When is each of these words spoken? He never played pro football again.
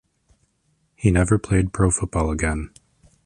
He 0.95 1.11
never 1.11 1.37
played 1.37 1.73
pro 1.73 1.91
football 1.91 2.31
again. 2.31 2.71